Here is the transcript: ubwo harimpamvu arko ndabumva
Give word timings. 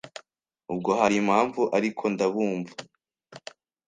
ubwo 0.71 0.89
harimpamvu 1.01 1.61
arko 1.77 2.05
ndabumva 2.13 2.73